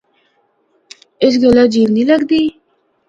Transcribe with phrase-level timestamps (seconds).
[1.23, 2.43] اس گلا عجیب نیں لگدی۔